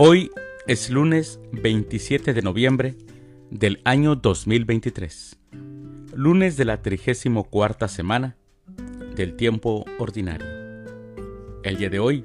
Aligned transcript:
Hoy 0.00 0.30
es 0.68 0.90
lunes 0.90 1.40
27 1.50 2.32
de 2.32 2.40
noviembre 2.40 2.94
del 3.50 3.80
año 3.82 4.14
2023, 4.14 5.36
lunes 6.14 6.56
de 6.56 6.64
la 6.64 6.82
34 6.82 7.88
semana 7.88 8.36
del 9.16 9.34
tiempo 9.34 9.84
ordinario. 9.98 10.46
El 11.64 11.78
día 11.78 11.90
de 11.90 11.98
hoy, 11.98 12.24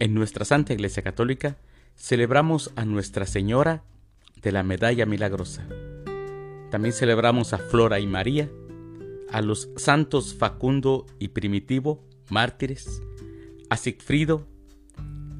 en 0.00 0.12
nuestra 0.12 0.44
Santa 0.44 0.72
Iglesia 0.72 1.04
Católica, 1.04 1.56
celebramos 1.94 2.72
a 2.74 2.84
Nuestra 2.84 3.26
Señora 3.26 3.84
de 4.42 4.50
la 4.50 4.64
Medalla 4.64 5.06
Milagrosa. 5.06 5.68
También 6.72 6.92
celebramos 6.92 7.52
a 7.52 7.58
Flora 7.58 8.00
y 8.00 8.08
María, 8.08 8.50
a 9.30 9.40
los 9.40 9.70
santos 9.76 10.34
Facundo 10.34 11.06
y 11.20 11.28
Primitivo, 11.28 12.04
mártires, 12.28 13.00
a 13.70 13.76
Sigfrido, 13.76 14.48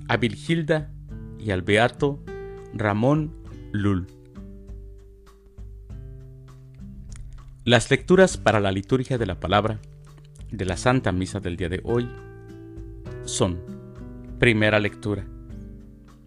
a 0.07 0.17
Virgilda, 0.19 0.95
y 1.49 1.51
al 1.51 1.63
beato 1.63 2.23
Ramón 2.75 3.33
Lull. 3.73 4.07
Las 7.65 7.91
lecturas 7.91 8.37
para 8.37 8.61
la 8.61 8.71
liturgia 8.71 9.17
de 9.17 9.25
la 9.25 9.41
palabra 9.41 9.81
de 10.51 10.67
la 10.67 10.77
Santa 10.77 11.11
Misa 11.11 11.41
del 11.41 11.57
día 11.57 11.71
de 11.71 11.81
hoy 11.85 12.07
son, 13.25 13.61
primera 14.39 14.79
lectura, 14.79 15.27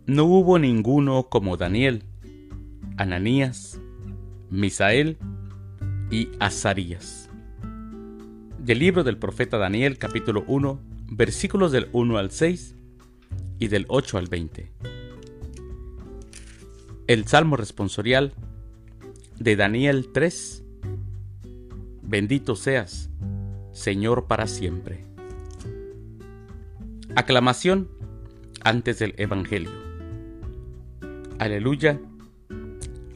no 0.07 0.23
hubo 0.23 0.57
ninguno 0.57 1.29
como 1.29 1.55
Daniel, 1.55 2.03
Ananías, 2.97 3.79
Misael 4.49 5.19
y 6.09 6.29
Azarías. 6.39 7.29
Del 8.57 8.79
libro 8.79 9.03
del 9.03 9.17
profeta 9.19 9.59
Daniel 9.59 9.99
capítulo 9.99 10.43
1, 10.47 10.79
versículos 11.11 11.71
del 11.71 11.89
1 11.91 12.17
al 12.17 12.31
6 12.31 12.75
y 13.59 13.67
del 13.67 13.85
8 13.87 14.17
al 14.17 14.25
20. 14.25 14.90
El 17.11 17.27
Salmo 17.27 17.57
responsorial 17.57 18.31
de 19.37 19.57
Daniel 19.57 20.13
3. 20.13 20.63
Bendito 22.03 22.55
seas, 22.55 23.09
Señor, 23.73 24.27
para 24.27 24.47
siempre. 24.47 25.03
Aclamación 27.13 27.89
antes 28.63 28.99
del 28.99 29.13
Evangelio. 29.17 29.73
Aleluya, 31.37 31.99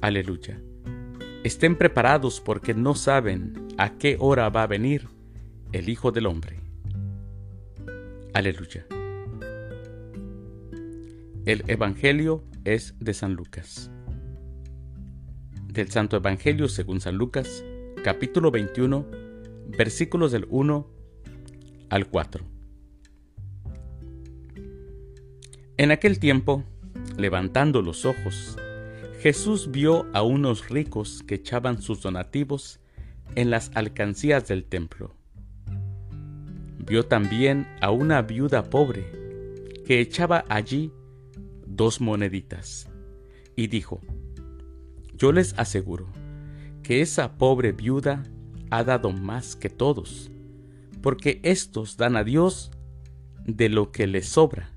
aleluya. 0.01 0.59
Estén 1.45 1.77
preparados 1.77 2.41
porque 2.41 2.73
no 2.73 2.95
saben 2.95 3.69
a 3.77 3.97
qué 3.97 4.17
hora 4.19 4.49
va 4.49 4.63
a 4.63 4.67
venir 4.67 5.07
el 5.71 5.87
Hijo 5.87 6.11
del 6.11 6.25
Hombre. 6.25 6.59
Aleluya. 8.33 8.85
El 11.45 11.63
Evangelio 11.67 12.43
es 12.65 12.95
de 12.99 13.13
San 13.13 13.33
Lucas. 13.33 13.91
Del 15.67 15.89
Santo 15.91 16.17
Evangelio 16.17 16.67
según 16.67 16.99
San 16.99 17.15
Lucas, 17.15 17.63
capítulo 18.03 18.51
21, 18.51 19.05
versículos 19.77 20.31
del 20.31 20.47
1 20.49 20.89
al 21.89 22.09
4. 22.09 22.45
En 25.77 25.91
aquel 25.91 26.19
tiempo, 26.19 26.63
levantando 27.17 27.81
los 27.81 28.05
ojos, 28.05 28.57
Jesús 29.21 29.71
vio 29.71 30.07
a 30.13 30.23
unos 30.23 30.69
ricos 30.69 31.23
que 31.23 31.35
echaban 31.35 31.81
sus 31.81 32.01
donativos 32.01 32.79
en 33.35 33.49
las 33.49 33.71
alcancías 33.75 34.47
del 34.47 34.65
templo. 34.65 35.15
Vio 36.79 37.05
también 37.05 37.67
a 37.81 37.91
una 37.91 38.21
viuda 38.21 38.69
pobre 38.69 39.11
que 39.85 39.99
echaba 39.99 40.45
allí 40.49 40.91
dos 41.65 42.01
moneditas, 42.01 42.89
y 43.55 43.67
dijo, 43.67 44.01
Yo 45.15 45.31
les 45.31 45.57
aseguro 45.57 46.07
que 46.83 47.01
esa 47.01 47.37
pobre 47.37 47.71
viuda 47.71 48.23
ha 48.69 48.83
dado 48.83 49.11
más 49.11 49.55
que 49.55 49.69
todos, 49.69 50.31
porque 51.01 51.39
éstos 51.43 51.97
dan 51.97 52.15
a 52.15 52.23
Dios 52.23 52.71
de 53.45 53.69
lo 53.69 53.91
que 53.91 54.07
les 54.07 54.27
sobra, 54.27 54.69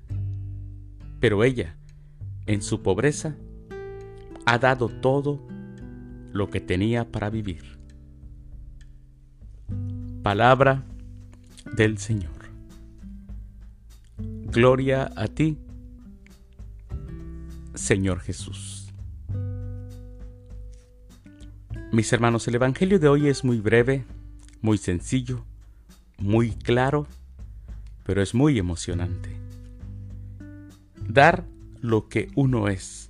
pero 1.19 1.43
ella, 1.43 1.75
en 2.45 2.61
su 2.61 2.81
pobreza, 2.81 3.35
ha 4.45 4.57
dado 4.57 4.89
todo 4.89 5.39
lo 6.31 6.49
que 6.49 6.59
tenía 6.59 7.11
para 7.11 7.29
vivir. 7.29 7.79
Palabra 10.23 10.83
del 11.75 11.97
Señor. 11.97 12.31
Gloria 14.17 15.11
a 15.15 15.27
ti, 15.27 15.57
Señor 17.79 18.19
Jesús. 18.19 18.93
Mis 21.91 22.13
hermanos, 22.13 22.47
el 22.47 22.55
Evangelio 22.55 22.99
de 22.99 23.07
hoy 23.07 23.29
es 23.29 23.43
muy 23.43 23.59
breve, 23.61 24.05
muy 24.61 24.77
sencillo, 24.77 25.43
muy 26.19 26.51
claro, 26.51 27.07
pero 28.03 28.21
es 28.21 28.35
muy 28.35 28.59
emocionante. 28.59 29.35
Dar 31.07 31.45
lo 31.81 32.09
que 32.09 32.29
uno 32.35 32.67
es 32.67 33.09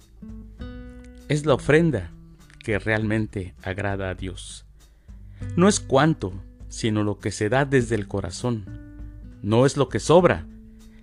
es 1.27 1.45
la 1.45 1.55
ofrenda 1.55 2.11
que 2.59 2.79
realmente 2.79 3.55
agrada 3.63 4.09
a 4.09 4.15
Dios. 4.15 4.65
No 5.57 5.67
es 5.67 5.79
cuánto, 5.79 6.31
sino 6.69 7.03
lo 7.03 7.19
que 7.19 7.31
se 7.31 7.49
da 7.49 7.65
desde 7.65 7.95
el 7.95 8.07
corazón. 8.07 8.65
No 9.41 9.65
es 9.65 9.77
lo 9.77 9.89
que 9.89 9.99
sobra, 9.99 10.45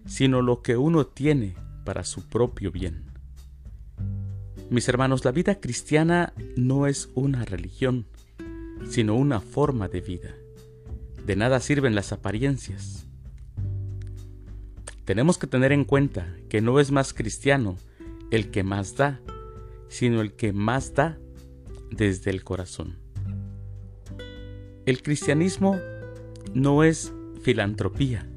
sino 0.06 0.40
lo 0.40 0.62
que 0.62 0.76
uno 0.76 1.06
tiene 1.06 1.56
para 1.84 2.04
su 2.04 2.22
propio 2.22 2.70
bien. 2.70 3.15
Mis 4.68 4.88
hermanos, 4.88 5.24
la 5.24 5.30
vida 5.30 5.60
cristiana 5.60 6.32
no 6.56 6.88
es 6.88 7.08
una 7.14 7.44
religión, 7.44 8.06
sino 8.88 9.14
una 9.14 9.40
forma 9.40 9.86
de 9.86 10.00
vida. 10.00 10.34
De 11.24 11.36
nada 11.36 11.60
sirven 11.60 11.94
las 11.94 12.12
apariencias. 12.12 13.06
Tenemos 15.04 15.38
que 15.38 15.46
tener 15.46 15.70
en 15.70 15.84
cuenta 15.84 16.34
que 16.48 16.60
no 16.60 16.80
es 16.80 16.90
más 16.90 17.14
cristiano 17.14 17.76
el 18.32 18.50
que 18.50 18.64
más 18.64 18.96
da, 18.96 19.20
sino 19.88 20.20
el 20.20 20.32
que 20.32 20.52
más 20.52 20.94
da 20.94 21.16
desde 21.92 22.32
el 22.32 22.42
corazón. 22.42 22.98
El 24.84 25.00
cristianismo 25.00 25.78
no 26.54 26.82
es 26.82 27.12
filantropía. 27.42 28.28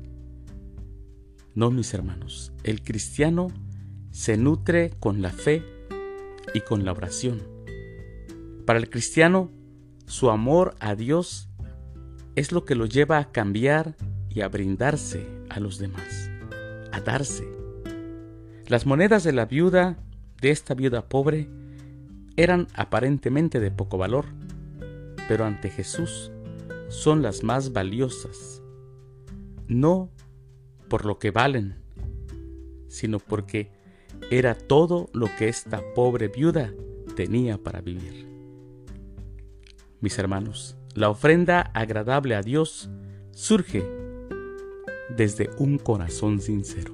No, 1.55 1.71
mis 1.71 1.91
hermanos, 1.95 2.53
el 2.63 2.83
cristiano 2.83 3.47
se 4.11 4.37
nutre 4.37 4.91
con 4.99 5.23
la 5.23 5.31
fe 5.31 5.78
y 6.53 6.61
con 6.61 6.85
la 6.85 6.91
oración. 6.91 7.41
Para 8.65 8.79
el 8.79 8.89
cristiano, 8.89 9.51
su 10.05 10.29
amor 10.29 10.75
a 10.79 10.95
Dios 10.95 11.49
es 12.35 12.51
lo 12.51 12.65
que 12.65 12.75
lo 12.75 12.85
lleva 12.85 13.17
a 13.17 13.31
cambiar 13.31 13.95
y 14.29 14.41
a 14.41 14.47
brindarse 14.47 15.27
a 15.49 15.59
los 15.59 15.79
demás, 15.79 16.29
a 16.91 17.01
darse. 17.01 17.47
Las 18.67 18.85
monedas 18.85 19.23
de 19.23 19.33
la 19.33 19.45
viuda, 19.45 19.97
de 20.41 20.51
esta 20.51 20.73
viuda 20.73 21.09
pobre, 21.09 21.49
eran 22.37 22.67
aparentemente 22.73 23.59
de 23.59 23.71
poco 23.71 23.97
valor, 23.97 24.25
pero 25.27 25.45
ante 25.45 25.69
Jesús 25.69 26.31
son 26.87 27.21
las 27.21 27.43
más 27.43 27.73
valiosas, 27.73 28.61
no 29.67 30.09
por 30.87 31.05
lo 31.05 31.19
que 31.19 31.31
valen, 31.31 31.75
sino 32.87 33.19
porque 33.19 33.71
era 34.29 34.55
todo 34.55 35.09
lo 35.13 35.27
que 35.37 35.49
esta 35.49 35.81
pobre 35.95 36.27
viuda 36.27 36.73
tenía 37.15 37.57
para 37.57 37.81
vivir. 37.81 38.27
Mis 40.01 40.17
hermanos, 40.17 40.77
la 40.95 41.09
ofrenda 41.09 41.71
agradable 41.73 42.35
a 42.35 42.41
Dios 42.41 42.89
surge 43.31 43.83
desde 45.15 45.49
un 45.57 45.77
corazón 45.77 46.39
sincero. 46.39 46.93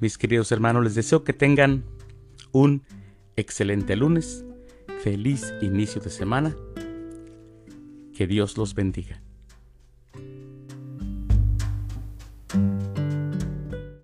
Mis 0.00 0.16
queridos 0.16 0.50
hermanos, 0.50 0.82
les 0.82 0.94
deseo 0.94 1.24
que 1.24 1.32
tengan 1.32 1.84
un 2.52 2.82
excelente 3.36 3.96
lunes, 3.96 4.44
feliz 5.02 5.52
inicio 5.60 6.00
de 6.00 6.10
semana, 6.10 6.56
que 8.14 8.26
Dios 8.26 8.56
los 8.56 8.74
bendiga. 8.74 9.22